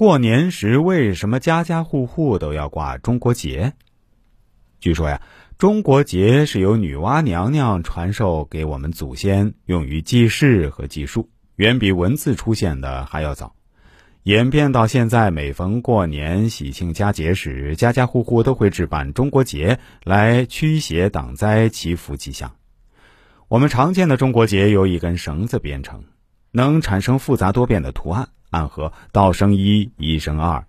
[0.00, 3.74] 过年时为什么家家户户都要挂中国结？
[4.80, 5.20] 据说呀，
[5.58, 13.54] 中国结是由女娲娘娘传授给我们祖先，用于记事和计数，远比文字出现的还要早。
[14.22, 22.52] 演变到现在，每逢过年、喜庆佳节时，家家户户都会置办中国结来驱邪挡灾、祈福吉祥。
[23.48, 26.04] 我们常见的中国结由一根绳子编成，
[26.52, 28.30] 能产生复杂多变的图案。
[28.50, 30.66] 暗合“道生一，一生二，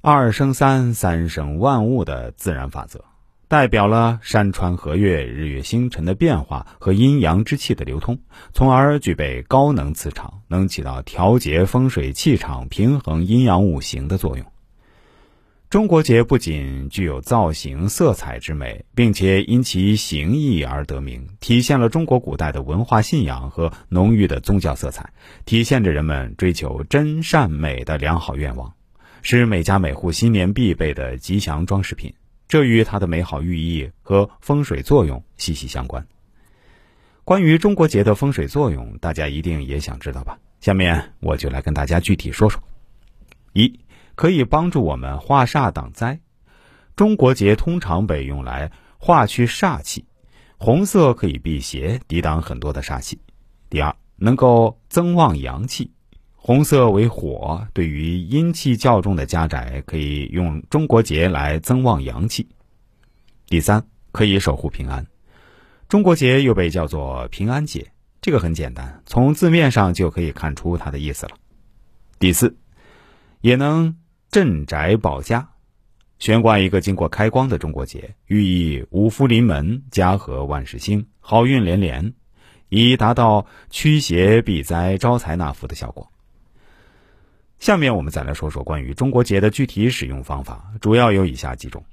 [0.00, 3.04] 二生三，三生万物”的自然法则，
[3.48, 8.18] 代表了山川河岳、日月星辰的变化和阴阳之气的流通，
[8.52, 14.44] 从而具备高能磁场，能起到调节风水气场、平衡阴阳五行的作用。
[15.74, 25.12] 中国结不仅具有造型、色彩之美，并且因其形意而得名，体现了中国古代的文化信仰和浓郁的宗教色彩，
[25.44, 28.72] 体现着人们追求真善美的良好愿望，
[29.22, 32.14] 是每家每户新年必备的吉祥装饰品。
[32.46, 36.06] 这与它的美好寓意和风水作用息息相关。
[37.24, 40.38] 关于中国结的风水作用，大家一定也想知道吧？
[40.60, 42.62] 下面我就来跟大家具体说说。
[43.54, 43.80] 一
[44.14, 46.20] 可以帮助我们化煞挡灾。
[46.96, 50.04] 中国结通常被用来化去煞气，
[50.56, 53.18] 红色可以辟邪，抵挡很多的煞气。
[53.68, 55.90] 第二，能够增旺阳气。
[56.36, 62.48] 红色为火，对于阴气较重的家宅，可以用中国结来增旺阳气。
[63.46, 65.06] 第三，可以守护平安。
[65.88, 71.32] 中国结又被叫做平安结，这个很简单，从字面上就可以看出它的意思了。
[72.20, 72.56] 第四，
[73.40, 73.96] 也能。
[74.30, 75.48] 镇宅保家，
[76.18, 82.14] 悬挂一个经过开光的中国结，寓意五福临门、家和万事兴、好运连连，
[82.68, 86.10] 以达到驱邪避灾、招财纳福的效果。
[87.60, 91.84] 下面我们再来说说关于中国结的具体使用方法，主要有以下几种：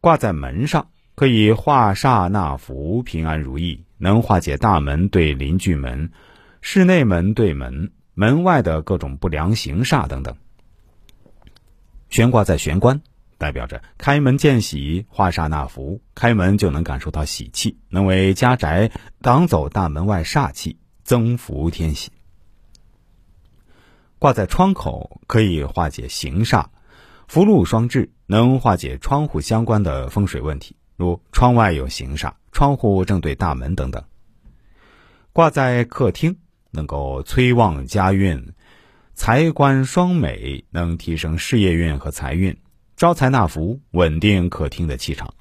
[0.00, 6.12] 挂在门上，可以化煞纳福、平安如意，能化解大门对邻居门、
[6.60, 10.36] 室内门对门、门外的各种不良行煞等等。
[12.12, 13.00] 悬挂在玄关，
[13.38, 15.98] 代表着开门见喜、化煞纳福。
[16.14, 18.90] 开门就能感受到喜气，能为家宅
[19.22, 22.10] 挡走大门外煞气，增福添喜。
[24.18, 26.66] 挂在窗口可以化解行煞，
[27.28, 34.04] 福禄双至，能化解窗户相关的风水问题，如窗外有行煞、窗户正对大门等等。
[35.32, 36.36] 挂在客厅，
[36.72, 38.52] 能够催旺家运。
[39.14, 42.56] 财官双美，能提升事业运和财运，
[42.96, 45.32] 招财纳福，稳定客厅的气场。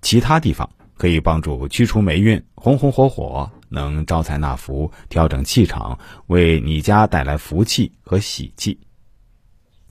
[0.00, 5.98] 其他地方可以帮助驱除霉运，红红火火，能招财纳福，调整气场，
[6.28, 8.78] 为你家带来福气和喜气。